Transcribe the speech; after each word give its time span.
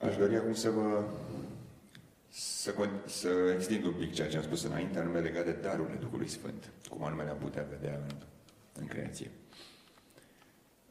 Aș 0.00 0.16
dori 0.16 0.36
acum 0.36 0.54
să 0.54 0.70
vă 0.70 1.04
să, 2.28 2.74
să 3.06 3.28
extind 3.54 3.84
un 3.84 3.92
pic 3.92 4.12
ceea 4.12 4.28
ce 4.28 4.36
am 4.36 4.42
spus 4.42 4.62
înainte, 4.64 4.98
anume 4.98 5.20
legat 5.20 5.44
de 5.44 5.52
darurile 5.52 5.96
Duhului 5.96 6.28
Sfânt, 6.28 6.70
cum 6.88 7.04
anume 7.04 7.22
le-am 7.22 7.36
putea 7.36 7.66
vedea 7.70 7.94
în, 7.94 8.16
în 8.80 8.86
creație. 8.86 9.30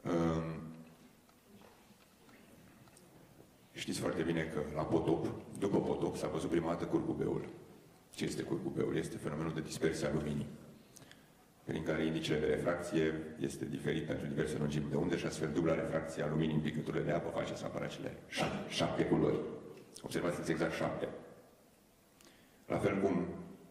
Um, 0.03 0.61
știți 3.71 3.99
foarte 3.99 4.21
bine 4.21 4.43
că 4.43 4.61
la 4.75 4.83
potop, 4.83 5.27
după 5.59 5.81
potop, 5.81 6.15
s-a 6.15 6.27
văzut 6.27 6.49
prima 6.49 6.71
dată 6.71 6.85
curcubeul. 6.85 7.49
Ce 8.09 8.23
este 8.23 8.41
curcubeul? 8.41 8.95
Este 8.97 9.17
fenomenul 9.17 9.53
de 9.53 9.61
dispersie 9.61 10.07
a 10.07 10.13
luminii, 10.13 10.47
prin 11.69 11.83
care 11.83 12.05
indicele 12.05 12.39
de 12.39 12.45
refracție 12.45 13.13
este 13.39 13.65
diferit 13.65 14.05
pentru 14.05 14.27
diverse 14.27 14.57
lungimi 14.57 14.89
de 14.89 14.95
unde 14.95 15.17
și 15.17 15.25
astfel 15.25 15.49
dubla 15.53 15.73
refracție 15.73 16.23
a 16.23 16.27
luminii 16.27 16.55
în 16.55 16.61
picăturile 16.61 17.03
de 17.03 17.11
apă 17.11 17.29
face 17.39 17.55
să 17.55 17.65
apară 17.65 17.85
cele 17.85 18.13
șapte, 18.27 18.73
șapte 18.73 19.05
culori. 19.05 19.39
Observați 20.01 20.51
exact 20.51 20.73
șapte. 20.73 21.07
La 22.67 22.77
fel 22.77 23.01
cum 23.01 23.27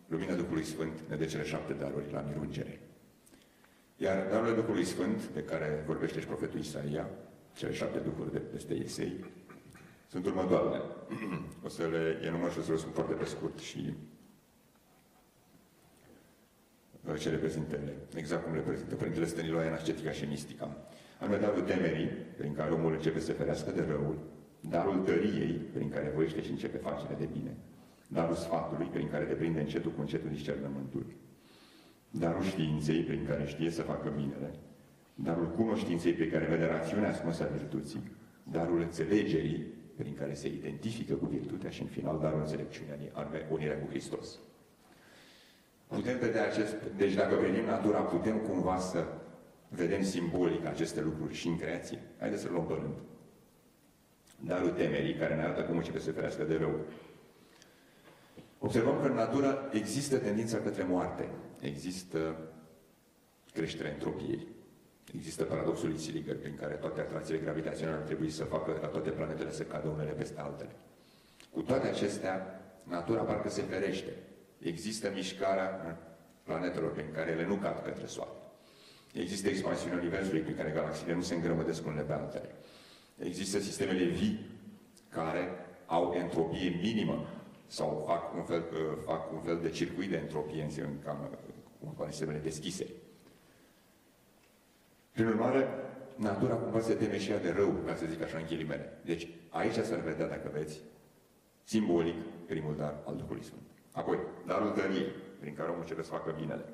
lumina 0.06 0.34
Duhului 0.34 0.64
Sfânt 0.64 1.00
ne 1.08 1.16
dă 1.16 1.24
cele 1.24 1.44
șapte 1.44 1.72
daruri 1.72 2.12
la 2.12 2.20
mirungere. 2.20 2.80
Iar 3.96 4.26
darurile 4.30 4.54
Duhului 4.54 4.84
Sfânt, 4.84 5.28
de 5.28 5.42
care 5.42 5.82
vorbește 5.86 6.20
și 6.20 6.26
profetul 6.26 6.58
Isaia, 6.58 7.10
cele 7.56 7.72
șapte 7.72 7.98
duhuri 7.98 8.32
de 8.32 8.38
peste 8.38 8.74
Isei, 8.74 9.24
sunt 10.06 10.26
următoarele. 10.26 10.82
O 11.64 11.68
să 11.68 11.86
le 11.86 12.20
enumăr 12.26 12.52
și 12.52 12.58
o 12.58 12.62
să 12.62 12.72
le 12.72 12.78
spun 12.78 12.92
foarte 12.92 13.14
pe 13.14 13.24
scurt 13.24 13.58
și 13.58 13.94
uh, 17.06 17.07
ce 17.18 17.30
reprezintă 17.30 17.76
ele, 17.82 17.94
exact 18.14 18.44
cum 18.44 18.54
le 18.54 18.60
prezintă 18.60 18.94
Părintele 18.94 19.26
Stăniloae 19.26 19.68
în 19.68 19.72
ascetica 19.72 20.10
și 20.10 20.24
mistica. 20.24 20.76
Anume 21.20 21.38
darul 21.38 21.60
temerii, 21.60 22.06
prin 22.36 22.52
care 22.54 22.70
omul 22.70 22.92
începe 22.92 23.20
să 23.20 23.32
ferească 23.32 23.70
de 23.70 23.84
răul, 23.88 24.18
darul 24.60 24.96
tăriei, 24.96 25.52
prin 25.72 25.88
care 25.88 26.12
voiește 26.14 26.42
și 26.42 26.50
începe 26.50 26.76
facerea 26.76 27.16
de 27.16 27.28
bine, 27.32 27.56
darul 28.08 28.34
sfatului, 28.34 28.86
prin 28.86 29.08
care 29.08 29.24
deprinde 29.24 29.60
încetul 29.60 29.90
cu 29.90 30.00
încetul 30.00 30.30
discernământul, 30.30 31.06
darul 32.10 32.42
științei, 32.42 33.02
prin 33.02 33.26
care 33.26 33.44
știe 33.46 33.70
să 33.70 33.82
facă 33.82 34.12
binele, 34.16 34.50
darul 35.14 35.50
cunoștinței, 35.50 36.12
pe 36.12 36.28
care 36.28 36.44
vede 36.44 36.64
rațiunea 36.64 37.08
ascunsă 37.08 37.42
a 37.42 37.56
virtuții, 37.56 38.02
darul 38.42 38.80
înțelegerii, 38.80 39.66
prin 39.96 40.14
care 40.14 40.34
se 40.34 40.48
identifică 40.48 41.14
cu 41.14 41.26
virtutea 41.26 41.70
și, 41.70 41.82
în 41.82 41.88
final, 41.88 42.18
darul 42.18 42.40
înțelepciunii, 42.40 43.10
anume 43.12 43.46
unirea 43.50 43.78
cu 43.78 43.88
Hristos. 43.88 44.38
Putem 45.88 46.18
vedea 46.18 46.46
acest... 46.46 46.74
Deci, 46.96 47.14
dacă 47.14 47.34
vedem 47.34 47.64
natura, 47.64 48.00
putem 48.00 48.38
cumva 48.38 48.78
să 48.78 49.04
vedem 49.68 50.02
simbolic 50.02 50.66
aceste 50.66 51.00
lucruri 51.00 51.34
și 51.34 51.46
în 51.48 51.56
creație. 51.58 51.98
Haideți 52.18 52.42
să 52.42 52.48
luăm 52.50 52.66
pe 52.66 52.72
rând. 52.72 52.94
Darul 54.40 54.70
temerii, 54.70 55.14
care 55.14 55.34
ne 55.34 55.42
arată 55.42 55.62
cum 55.62 55.76
începe 55.76 55.98
să 55.98 56.04
se 56.04 56.10
ferească 56.10 56.44
de 56.44 56.56
rău. 56.56 56.80
Observăm 58.58 59.00
că 59.00 59.06
în 59.06 59.14
natură 59.14 59.68
există 59.72 60.18
tendința 60.18 60.58
către 60.58 60.82
moarte. 60.82 61.28
Există 61.60 62.36
creșterea 63.52 63.90
entropiei. 63.90 64.46
Există 65.14 65.44
paradoxul 65.44 65.92
Isiliger, 65.92 66.36
prin 66.38 66.56
care 66.60 66.74
toate 66.74 67.00
atracțiile 67.00 67.40
gravitaționale 67.40 67.96
ar 67.96 68.02
trebui 68.02 68.30
să 68.30 68.44
facă 68.44 68.72
ca 68.72 68.86
toate 68.86 69.10
planetele 69.10 69.52
să 69.52 69.62
cadă 69.62 69.88
unele 69.88 70.10
peste 70.10 70.40
altele. 70.40 70.70
Cu 71.50 71.62
toate 71.62 71.86
acestea, 71.86 72.60
natura 72.82 73.22
parcă 73.22 73.48
se 73.48 73.62
ferește. 73.62 74.12
Există 74.58 75.10
mișcarea 75.14 75.98
planetelor 76.42 76.92
prin 76.92 77.12
care 77.12 77.30
ele 77.30 77.46
nu 77.46 77.54
cad 77.54 77.82
către 77.84 78.06
Soare. 78.06 78.30
Există 79.12 79.48
expansiunea 79.48 79.98
Universului 79.98 80.40
prin 80.40 80.56
care 80.56 80.70
galaxiile 80.70 81.14
nu 81.14 81.20
se 81.20 81.34
îngrămădesc 81.34 81.86
unele 81.86 82.02
pe 82.02 82.12
altele. 82.12 82.54
Există 83.18 83.58
sistemele 83.58 84.04
vii 84.04 84.46
care 85.08 85.48
au 85.86 86.14
entropie 86.16 86.78
minimă 86.82 87.26
sau 87.66 88.04
fac 88.06 88.34
un 88.34 88.42
fel, 88.42 88.64
uh, 88.72 88.98
fac 89.04 89.32
un 89.32 89.40
fel 89.40 89.58
de 89.62 89.70
circuit 89.70 90.10
de 90.10 90.16
entropie 90.16 90.62
în, 90.62 90.70
în, 90.76 91.90
în 91.98 92.10
sistemele 92.10 92.38
deschise. 92.38 92.86
Prin 95.12 95.26
urmare, 95.26 95.68
natura 96.16 96.54
cumva 96.54 96.80
se 96.80 96.94
teme 96.94 97.18
și 97.18 97.30
ea 97.30 97.38
de 97.38 97.50
rău, 97.50 97.70
ca 97.86 97.94
să 97.94 98.06
zic 98.10 98.22
așa 98.22 98.38
în 98.38 98.46
ghilimele. 98.46 98.98
Deci 99.04 99.28
aici 99.48 99.74
s-ar 99.74 100.00
vedea, 100.00 100.28
dacă 100.28 100.50
veți, 100.52 100.80
simbolic 101.64 102.14
primul 102.46 102.74
dar 102.76 102.94
al 103.06 103.16
Duhului 103.16 103.44
Sfânt. 103.44 103.62
Apoi, 103.98 104.18
darul 104.46 104.72
dăriei, 104.74 105.12
prin 105.40 105.54
care 105.54 105.68
omul 105.68 105.80
începe 105.80 106.02
să 106.02 106.10
facă 106.10 106.34
binele. 106.38 106.64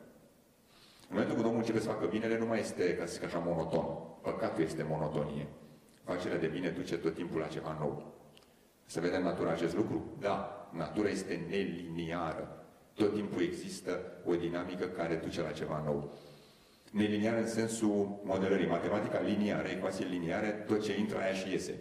În 1.08 1.10
momentul 1.10 1.34
când 1.34 1.46
omul 1.46 1.58
începe 1.58 1.80
să 1.80 1.88
facă 1.88 2.06
binele, 2.06 2.38
nu 2.38 2.46
mai 2.46 2.58
este, 2.58 2.96
ca 2.96 3.06
să 3.06 3.12
zic 3.12 3.24
așa, 3.24 3.38
monoton. 3.38 3.86
Păcatul 4.22 4.64
este 4.64 4.86
monotonie. 4.88 5.46
Facerea 6.04 6.38
de 6.38 6.46
bine 6.46 6.68
duce 6.68 6.96
tot 6.96 7.14
timpul 7.14 7.40
la 7.40 7.46
ceva 7.46 7.76
nou. 7.78 8.12
Să 8.86 9.00
vedem 9.00 9.22
natura 9.22 9.50
acest 9.50 9.76
lucru? 9.76 10.16
Da, 10.20 10.68
natura 10.72 11.08
este 11.08 11.44
neliniară. 11.48 12.66
Tot 12.94 13.14
timpul 13.14 13.42
există 13.42 14.00
o 14.24 14.34
dinamică 14.34 14.86
care 14.86 15.14
duce 15.14 15.42
la 15.42 15.50
ceva 15.50 15.82
nou. 15.84 16.12
Neliniară 16.90 17.38
în 17.38 17.48
sensul 17.48 18.20
modelării. 18.24 18.66
Matematica 18.66 19.20
liniară, 19.20 19.68
ecuații 19.68 20.04
liniare, 20.04 20.48
tot 20.48 20.82
ce 20.82 20.98
intră 20.98 21.18
aia 21.18 21.32
și 21.32 21.50
iese. 21.50 21.74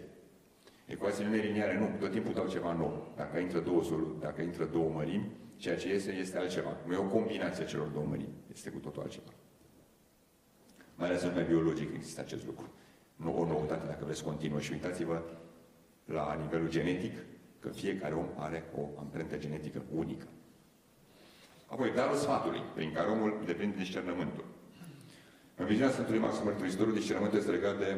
Ecuațiile 0.86 1.28
neliniare 1.28 1.78
nu, 1.78 1.90
tot 2.00 2.10
timpul 2.10 2.32
dau 2.32 2.48
ceva 2.48 2.72
nou. 2.72 3.12
Dacă 3.16 3.38
intră 3.38 3.60
două, 3.60 3.82
solu, 3.82 4.16
dacă 4.20 4.42
intră 4.42 4.64
două 4.64 4.90
mărimi, 4.90 5.30
ceea 5.56 5.76
ce 5.76 5.88
iese 5.88 6.12
este 6.12 6.38
altceva. 6.38 6.76
Nu 6.86 6.92
e 6.92 6.96
o 6.96 7.08
combinație 7.08 7.64
celor 7.64 7.86
două 7.86 8.06
mărimi, 8.06 8.34
este 8.52 8.70
cu 8.70 8.78
totul 8.78 9.02
altceva. 9.02 9.30
Mai 10.94 11.08
ales 11.08 11.22
în 11.22 11.28
lumea 11.28 11.44
biologic 11.44 11.94
există 11.94 12.20
acest 12.20 12.46
lucru. 12.46 12.72
Nu 13.16 13.38
o 13.38 13.46
noutate, 13.46 13.86
dacă 13.86 14.04
vreți, 14.04 14.24
continuă. 14.24 14.60
Și 14.60 14.72
uitați-vă 14.72 15.22
la 16.04 16.34
nivelul 16.42 16.70
genetic, 16.70 17.12
că 17.60 17.68
fiecare 17.68 18.14
om 18.14 18.26
are 18.36 18.64
o 18.76 18.88
amprentă 18.98 19.36
genetică 19.36 19.82
unică. 19.94 20.26
Apoi, 21.66 21.90
darul 21.90 22.16
sfatului, 22.16 22.62
prin 22.74 22.92
care 22.92 23.08
omul 23.08 23.42
deprinde 23.46 23.76
discernământul. 23.76 24.44
În 25.56 25.66
viziunea 25.66 25.92
Sfântului 25.92 26.20
Maxim 26.20 26.44
Mărturisitorul, 26.44 26.92
discernământul 26.92 27.38
este 27.38 27.50
legat 27.50 27.78
de, 27.78 27.96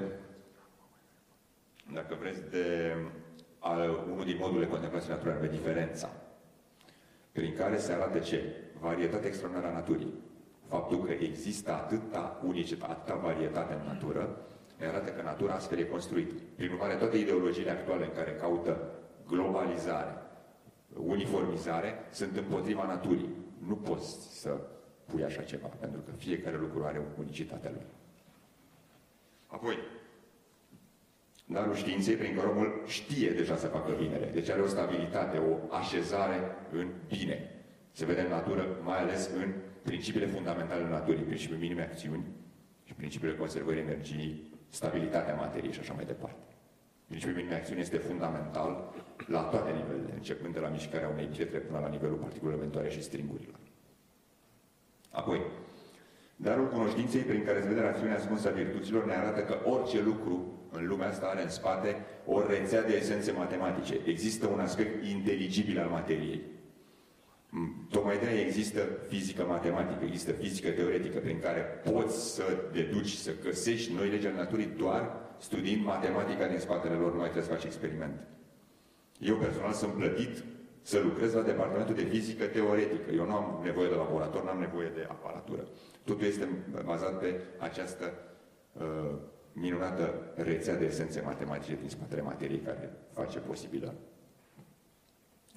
dacă 1.96 2.16
vreți, 2.20 2.50
de 2.50 2.94
al, 3.58 3.80
unul 4.12 4.24
din 4.24 4.36
modurile 4.40 4.66
contemplației 4.66 5.14
naturale, 5.14 5.48
diferența, 5.48 6.10
prin 7.32 7.54
care 7.56 7.76
se 7.78 7.92
arată 7.92 8.18
ce? 8.18 8.40
Varietatea 8.80 9.28
extraordinară 9.28 9.72
a 9.72 9.78
naturii. 9.78 10.14
Faptul 10.68 11.04
că 11.04 11.12
există 11.12 11.72
atâta 11.72 12.40
unicitate, 12.44 12.92
atâta 12.92 13.16
varietate 13.16 13.74
în 13.74 13.86
natură, 13.86 14.46
ne 14.78 14.86
arată 14.86 15.10
că 15.10 15.22
natura 15.22 15.54
astfel 15.54 15.78
e 15.78 15.84
construită. 15.84 16.34
Prin 16.56 16.70
urmare, 16.70 16.94
toate 16.94 17.16
ideologiile 17.16 17.70
actuale 17.70 18.04
în 18.04 18.12
care 18.14 18.32
caută 18.32 18.90
globalizare, 19.26 20.14
uniformizare, 20.96 21.94
sunt 22.10 22.36
împotriva 22.36 22.86
naturii. 22.86 23.34
Nu 23.66 23.76
poți 23.76 24.40
să 24.40 24.60
pui 25.04 25.24
așa 25.24 25.42
ceva, 25.42 25.66
pentru 25.66 26.00
că 26.00 26.10
fiecare 26.16 26.56
lucru 26.56 26.84
are 26.84 26.98
o 26.98 27.20
unicitatea 27.20 27.70
lui. 27.70 27.86
Apoi, 29.46 29.78
darul 31.46 31.74
științei 31.74 32.14
prin 32.14 32.34
care 32.34 32.46
omul 32.46 32.82
știe 32.86 33.30
deja 33.30 33.56
să 33.56 33.66
facă 33.66 33.92
binele. 33.98 34.26
Deci 34.26 34.48
are 34.50 34.60
o 34.60 34.66
stabilitate, 34.66 35.38
o 35.38 35.74
așezare 35.74 36.40
în 36.72 36.88
bine. 37.08 37.50
Se 37.92 38.04
vede 38.04 38.20
în 38.20 38.28
natură, 38.28 38.80
mai 38.82 38.98
ales 38.98 39.30
în 39.36 39.52
principiile 39.82 40.26
fundamentale 40.26 40.82
ale 40.82 40.90
naturii, 40.90 41.22
principiul 41.22 41.58
minime 41.58 41.82
acțiuni 41.82 42.24
și 42.84 42.94
principiile 42.94 43.36
conservării 43.36 43.80
energiei, 43.80 44.52
stabilitatea 44.68 45.34
materiei 45.34 45.72
și 45.72 45.80
așa 45.80 45.92
mai 45.92 46.04
departe. 46.04 46.54
Principiul 47.06 47.36
minime 47.36 47.54
acțiuni 47.54 47.80
este 47.80 47.96
fundamental 47.96 48.94
la 49.26 49.42
toate 49.42 49.70
nivelele, 49.70 50.12
începând 50.14 50.54
de 50.54 50.60
la 50.60 50.68
mișcarea 50.68 51.08
unei 51.08 51.26
pietre 51.26 51.58
până 51.58 51.78
la 51.78 51.88
nivelul 51.88 52.16
particulelor 52.16 52.58
elementare 52.58 52.94
și 52.94 53.02
stringurilor. 53.02 53.58
Apoi, 55.10 55.40
darul 56.36 56.68
cunoștinței 56.68 57.20
prin 57.20 57.44
care 57.44 57.60
se 57.60 57.68
vede 57.68 57.80
rațiunea 57.80 58.16
ascunsă 58.16 58.48
a 58.48 58.52
virtuților 58.52 59.06
ne 59.06 59.14
arată 59.14 59.40
că 59.40 59.70
orice 59.70 60.02
lucru 60.02 60.55
în 60.70 60.86
lumea 60.86 61.08
asta 61.08 61.26
are 61.26 61.42
în 61.42 61.48
spate 61.48 61.96
o 62.26 62.46
rețea 62.46 62.82
de 62.82 62.96
esențe 62.96 63.32
matematice. 63.32 64.00
Există 64.06 64.46
un 64.46 64.60
aspect 64.60 65.04
inteligibil 65.04 65.78
al 65.78 65.88
materiei. 65.88 66.42
Mm, 67.50 67.86
tocmai 67.90 68.18
de 68.18 68.40
există 68.46 68.80
fizică 69.08 69.44
matematică, 69.44 70.04
există 70.04 70.32
fizică 70.32 70.70
teoretică 70.70 71.18
prin 71.18 71.40
care 71.40 71.60
poți 71.60 72.34
să 72.34 72.42
deduci, 72.72 73.12
să 73.12 73.30
găsești 73.42 73.92
noi 73.92 74.08
legea 74.08 74.30
naturii 74.30 74.72
doar 74.76 75.10
studiind 75.38 75.84
matematica 75.84 76.46
din 76.46 76.58
spatele 76.58 76.94
lor, 76.94 77.12
nu 77.12 77.18
mai 77.18 77.30
trebuie 77.30 77.48
să 77.48 77.54
faci 77.54 77.64
experiment. 77.64 78.26
Eu 79.18 79.36
personal 79.36 79.72
sunt 79.72 79.92
plătit 79.92 80.44
să 80.82 81.00
lucrez 81.00 81.32
la 81.32 81.42
departamentul 81.42 81.94
de 81.94 82.02
fizică 82.02 82.44
teoretică. 82.44 83.10
Eu 83.10 83.26
nu 83.26 83.34
am 83.34 83.60
nevoie 83.64 83.88
de 83.88 83.94
laborator, 83.94 84.42
nu 84.42 84.50
am 84.50 84.58
nevoie 84.58 84.88
de 84.94 85.06
aparatură. 85.08 85.68
Totul 86.04 86.26
este 86.26 86.48
bazat 86.84 87.18
pe 87.18 87.40
această 87.58 88.12
uh, 88.72 89.14
minunată 89.60 90.32
rețea 90.34 90.76
de 90.76 90.84
esențe 90.84 91.20
matematice 91.20 91.76
din 91.80 91.88
spatele 91.88 92.20
materiei 92.20 92.60
care 92.60 92.92
face 93.12 93.38
posibilă 93.38 93.94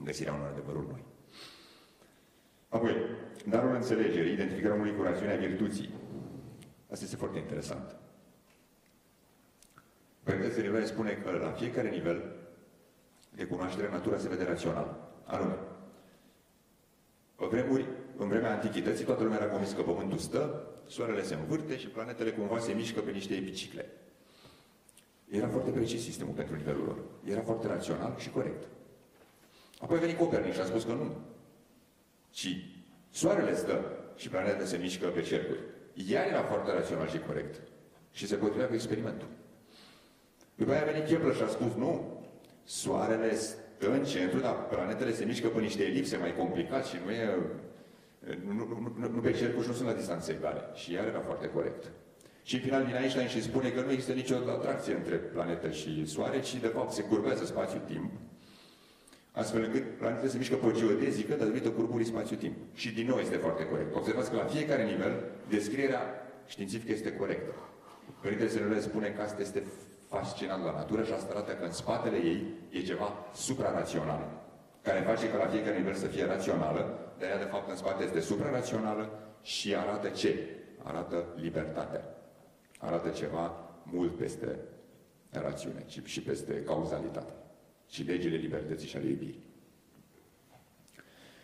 găsirea 0.03 0.33
unor 0.33 0.47
adevăruri 0.47 0.87
noi. 0.87 1.03
Apoi, 2.69 2.95
darul 3.47 3.75
înțelegerii, 3.75 4.33
identificarea 4.33 4.75
omului 4.75 4.95
cu 4.95 5.01
rațiunea 5.01 5.35
virtuții. 5.35 5.93
Asta 6.91 7.03
este 7.03 7.15
foarte 7.15 7.37
interesant. 7.37 7.95
Părintele 10.23 10.53
Seriloane 10.53 10.85
spune 10.85 11.11
că 11.11 11.31
la 11.31 11.51
fiecare 11.51 11.89
nivel 11.89 12.35
de 13.35 13.45
cunoaștere, 13.45 13.89
natura 13.89 14.17
se 14.17 14.27
vede 14.27 14.43
rațional. 14.43 15.09
Anume, 15.25 15.57
în 17.35 17.47
vremuri, 17.47 17.87
în 18.17 18.27
vremea 18.27 18.51
antichității, 18.51 19.05
toată 19.05 19.23
lumea 19.23 19.37
era 19.37 19.49
convins 19.49 19.73
că 19.73 19.81
Pământul 19.81 20.17
stă, 20.17 20.67
Soarele 20.89 21.24
se 21.24 21.33
învârte 21.33 21.77
și 21.77 21.88
planetele 21.88 22.31
cumva 22.31 22.59
se 22.59 22.74
mișcă 22.74 23.00
pe 23.00 23.12
niște 23.12 23.33
epicicle. 23.33 23.86
Era 25.30 25.47
foarte 25.47 25.69
precis 25.69 26.03
sistemul 26.03 26.33
pentru 26.33 26.56
nivelul 26.56 26.83
lor. 26.86 26.97
Era 27.24 27.41
foarte 27.41 27.68
rațional 27.68 28.15
și 28.18 28.30
corect. 28.30 28.68
Apoi 29.80 29.97
a 29.97 30.00
venit 30.00 30.18
Copernic 30.18 30.53
și 30.53 30.59
a 30.59 30.65
spus 30.65 30.83
că 30.83 30.91
nu. 30.91 31.18
Ci 32.30 32.47
Soarele 33.12 33.56
stă 33.56 33.81
și 34.15 34.30
planetele 34.30 34.65
se 34.65 34.77
mișcă 34.77 35.07
pe 35.07 35.21
cercuri. 35.21 35.59
Iar 35.94 36.27
era 36.27 36.41
foarte 36.41 36.71
rațional 36.71 37.09
și 37.09 37.19
corect. 37.19 37.62
Și 38.12 38.27
se 38.27 38.35
potrivea 38.35 38.68
cu 38.68 38.74
experimentul. 38.74 39.27
După 40.56 40.71
aia 40.71 40.81
a 40.81 40.92
venit 40.92 41.07
Kepler 41.07 41.35
și 41.35 41.42
a 41.42 41.47
spus 41.47 41.74
nu. 41.74 42.24
Soarele 42.63 43.35
stă 43.35 43.92
în 43.92 44.03
centru, 44.03 44.39
dar 44.39 44.68
planetele 44.68 45.13
se 45.13 45.25
mișcă 45.25 45.47
pe 45.47 45.59
niște 45.59 45.83
elipse 45.83 46.18
mai 46.18 46.35
complicat 46.35 46.85
și 46.85 46.95
nu 47.06 47.12
e 47.12 47.38
nu, 48.45 48.54
nu, 48.54 48.94
nu, 48.98 49.10
nu 49.10 49.19
pe 49.19 49.31
cercuri 49.31 49.63
și 49.63 49.69
nu 49.69 49.75
sunt 49.75 49.88
la 49.88 49.94
distanțe 49.94 50.31
egale. 50.31 50.62
Și 50.74 50.94
iar 50.94 51.07
era 51.07 51.19
foarte 51.19 51.50
corect. 51.50 51.92
Și 52.44 52.56
în 52.56 52.62
final 52.62 52.83
vine 52.83 53.00
Einstein 53.00 53.27
și 53.27 53.42
spune 53.42 53.69
că 53.69 53.81
nu 53.81 53.92
există 53.92 54.13
nicio 54.13 54.36
atracție 54.36 54.94
între 54.94 55.16
planetă 55.16 55.69
și 55.69 56.06
Soare, 56.06 56.39
ci 56.39 56.56
de 56.56 56.68
fapt 56.68 56.92
se 56.92 57.04
curbează 57.04 57.45
spațiu-timp. 57.45 58.12
Astfel 59.31 59.63
încât 59.63 59.98
planetele 59.98 60.30
se 60.30 60.38
mișcă 60.38 60.56
pe 60.56 60.71
geodezică 60.77 61.36
datorită 61.36 61.69
curburii 61.69 62.06
spațiu-timp. 62.06 62.56
Și 62.74 62.94
din 62.94 63.07
nou 63.07 63.18
este 63.18 63.36
foarte 63.36 63.66
corect. 63.66 63.95
Observați 63.95 64.30
că 64.30 64.36
la 64.36 64.45
fiecare 64.45 64.83
nivel 64.83 65.24
descrierea 65.50 66.01
științifică 66.48 66.92
este 66.92 67.13
corectă. 67.13 67.54
Părintele 68.21 68.50
Senule 68.50 68.80
spune 68.80 69.07
că 69.07 69.21
asta 69.21 69.42
este 69.42 69.63
fascinant 70.10 70.63
la 70.63 70.71
natură 70.71 71.04
și 71.04 71.12
asta 71.12 71.33
arată 71.33 71.51
că 71.51 71.66
în 71.66 71.71
spatele 71.71 72.18
ei 72.18 72.44
e 72.69 72.81
ceva 72.81 73.13
suprarațional, 73.33 74.48
care 74.81 74.99
face 74.99 75.29
ca 75.29 75.37
la 75.37 75.47
fiecare 75.47 75.77
nivel 75.77 75.93
să 75.93 76.07
fie 76.07 76.25
rațională 76.25 77.09
dar 77.19 77.29
ea 77.29 77.37
de 77.37 77.43
fapt 77.43 77.69
în 77.69 77.75
spate 77.75 78.03
este 78.03 78.19
suprarațională 78.19 79.19
și 79.41 79.75
arată 79.75 80.09
ce? 80.09 80.35
Arată 80.83 81.25
libertatea. 81.35 82.03
Arată 82.79 83.09
ceva 83.09 83.71
mult 83.83 84.17
peste 84.17 84.59
rațiune 85.29 85.83
ci 85.87 86.01
și 86.03 86.21
peste 86.21 86.63
cauzalitate 86.63 87.33
și 87.89 88.03
legile 88.03 88.35
libertății 88.35 88.87
și 88.87 88.97
ale 88.97 89.05
iubirii. 89.05 89.47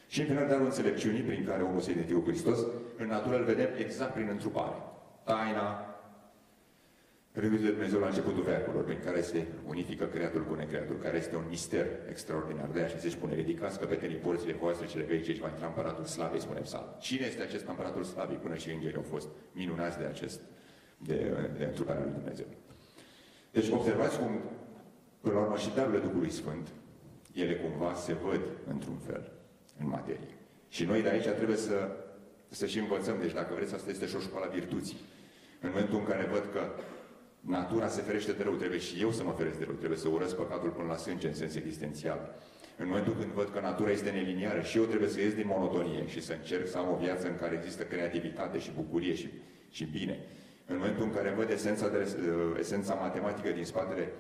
Și 0.08 0.20
în 0.20 0.26
final 0.26 0.48
darul 0.48 0.66
înțelepciunii 0.66 1.22
prin 1.22 1.46
care 1.46 1.64
omul 1.64 1.82
se 1.82 1.92
identifică 1.92 2.20
cu 2.20 2.30
Hristos, 2.30 2.60
în 2.98 3.08
natură 3.08 3.38
îl 3.38 3.44
vedem 3.44 3.70
exact 3.78 4.14
prin 4.14 4.28
întrupare. 4.28 4.76
Taina 5.24 5.95
Rândul 7.42 7.60
de 7.60 7.70
Dumnezeu 7.70 8.00
la 8.00 8.08
începutul 8.08 8.44
veacurilor, 8.44 8.84
prin 8.84 9.00
care 9.06 9.22
se 9.22 9.46
unifică 9.68 10.06
creatul 10.06 10.44
cu 10.44 10.54
necreatul, 10.54 10.98
care 10.98 11.18
este 11.18 11.36
un 11.36 11.46
mister 11.50 11.86
extraordinar. 12.10 12.68
De 12.68 12.82
aceea 12.82 13.00
se 13.00 13.10
spune, 13.10 13.36
ridicați 13.36 13.80
căpetenii 13.80 14.16
porțile 14.16 14.54
voastre 14.54 14.86
cele 14.88 15.04
vechi, 15.04 15.24
și 15.24 15.40
va 15.40 15.50
intra 15.50 15.68
împăratul 15.68 16.06
slavei, 16.06 16.40
spune 16.40 16.60
psalm. 16.60 16.88
Cine 17.00 17.26
este 17.26 17.42
acest 17.42 17.68
împăratul 17.68 18.04
slavei? 18.04 18.36
Până 18.36 18.56
și 18.56 18.72
îngerii 18.72 18.96
au 18.96 19.06
fost 19.10 19.28
minunați 19.52 19.98
de 19.98 20.06
acest, 20.06 20.40
de, 20.98 21.38
de 21.58 21.64
întruparea 21.64 22.04
lui 22.04 22.12
Dumnezeu. 22.12 22.46
Deci 23.52 23.70
observați 23.70 24.20
cum, 24.20 24.40
până 25.22 25.34
la 25.34 25.42
urmă, 25.42 25.58
și 25.58 25.76
darurile 25.76 26.02
Duhului 26.02 26.32
Sfânt, 26.32 26.68
ele 27.34 27.56
cumva 27.56 27.94
se 27.94 28.14
văd 28.14 28.42
într-un 28.68 28.98
fel 29.08 29.32
în 29.80 29.88
materie. 29.88 30.34
Și 30.70 30.84
noi 30.84 31.02
de 31.02 31.10
aici 31.10 31.28
trebuie 31.28 31.58
să, 31.58 31.92
să 32.50 32.66
și 32.66 32.80
învățăm. 32.80 33.16
Deci 33.20 33.34
dacă 33.34 33.54
vreți, 33.54 33.74
asta 33.74 33.90
este 33.90 34.08
și 34.08 34.16
o 34.16 34.20
școală 34.20 34.52
virtuții. 34.54 34.98
În 35.62 35.70
momentul 35.70 35.98
în 35.98 36.06
care 36.06 36.30
văd 36.32 36.44
că 36.54 36.62
natura 37.46 37.88
se 37.88 38.02
ferește 38.02 38.32
de 38.32 38.44
rău, 38.44 38.54
trebuie 38.54 38.80
și 38.80 39.02
eu 39.02 39.12
să 39.12 39.24
mă 39.24 39.32
feresc 39.32 39.58
de 39.58 39.64
rău, 39.64 39.74
trebuie 39.74 40.00
să 40.00 40.08
urăsc 40.08 40.36
păcatul 40.36 40.70
până 40.70 40.88
la 40.88 40.98
sânge 40.98 41.28
în 41.28 41.34
sens 41.34 41.56
existențial. 41.56 42.36
În 42.78 42.88
momentul 42.88 43.16
când 43.20 43.32
văd 43.32 43.50
că 43.54 43.60
natura 43.60 43.92
este 43.92 44.10
neliniară 44.10 44.62
și 44.62 44.78
eu 44.78 44.84
trebuie 44.84 45.10
să 45.10 45.20
ies 45.20 45.34
din 45.34 45.48
monotonie 45.48 46.08
și 46.08 46.22
să 46.22 46.34
încerc 46.34 46.68
să 46.68 46.78
am 46.78 46.92
o 46.92 46.98
viață 46.98 47.28
în 47.28 47.38
care 47.38 47.56
există 47.56 47.84
creativitate 47.84 48.60
și 48.60 48.72
bucurie 48.76 49.16
și, 49.16 49.30
și 49.70 49.86
bine. 49.86 50.20
În 50.68 50.78
momentul 50.78 51.04
în 51.04 51.14
care 51.14 51.34
văd 51.38 51.50
esența, 51.50 51.90
de, 51.90 51.98
uh, 51.98 52.58
esența 52.60 52.94
matematică 52.94 53.50
din 53.50 53.66
spatele, 53.66 54.12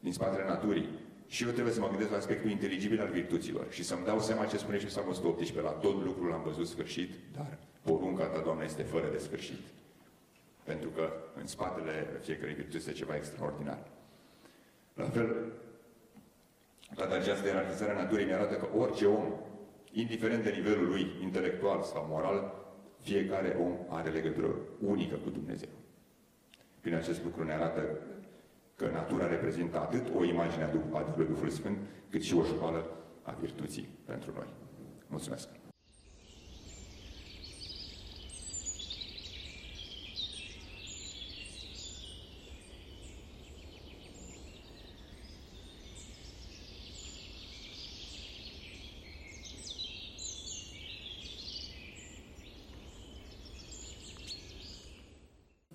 din 0.00 0.12
spatele 0.12 0.44
naturii, 0.46 0.88
și 1.26 1.44
eu 1.44 1.50
trebuie 1.50 1.74
să 1.74 1.80
mă 1.80 1.88
gândesc 1.88 2.10
la 2.10 2.16
aspectul 2.16 2.50
inteligibil 2.50 3.00
al 3.00 3.10
virtuților 3.12 3.66
și 3.70 3.84
să-mi 3.84 4.04
dau 4.04 4.20
seama 4.20 4.44
ce 4.44 4.56
spune 4.56 4.78
și 4.78 4.86
Psalmul 4.86 5.12
118, 5.12 5.60
la 5.60 5.70
tot 5.70 6.04
lucrul 6.04 6.32
am 6.32 6.42
văzut 6.44 6.66
sfârșit, 6.66 7.10
dar 7.36 7.58
porunca 7.82 8.24
ta, 8.24 8.40
Doamne, 8.44 8.64
este 8.64 8.82
fără 8.82 9.08
de 9.12 9.18
sfârșit 9.18 9.60
pentru 10.72 10.88
că 10.88 11.12
în 11.40 11.46
spatele 11.46 11.92
fiecărui 12.20 12.54
virtute 12.54 12.76
este 12.76 12.92
ceva 12.92 13.16
extraordinar. 13.16 13.78
La 14.94 15.04
fel, 15.04 15.52
toată 16.94 17.14
această 17.14 17.46
ierarhizare 17.46 17.92
a 17.92 18.02
naturii 18.02 18.26
mi 18.26 18.32
arată 18.32 18.54
că 18.54 18.68
orice 18.76 19.06
om, 19.06 19.32
indiferent 19.92 20.42
de 20.42 20.50
nivelul 20.50 20.88
lui 20.88 21.04
intelectual 21.22 21.82
sau 21.82 22.06
moral, 22.08 22.38
fiecare 23.00 23.56
om 23.60 23.72
are 23.88 24.10
legătură 24.10 24.54
unică 24.80 25.16
cu 25.16 25.30
Dumnezeu. 25.30 25.68
Prin 26.80 26.94
acest 26.94 27.24
lucru 27.24 27.44
ne 27.44 27.52
arată 27.52 27.98
că 28.76 28.88
natura 28.88 29.26
reprezintă 29.26 29.78
atât 29.78 30.14
o 30.14 30.24
imagine 30.24 30.62
a 30.62 30.70
Duhului 30.70 31.26
Duhului 31.26 31.52
Sfânt, 31.52 31.78
cât 32.10 32.22
și 32.22 32.34
o 32.34 32.44
școală 32.44 32.86
a 33.22 33.32
virtuții 33.40 33.88
pentru 34.04 34.32
noi. 34.34 34.48
Mulțumesc! 35.06 35.57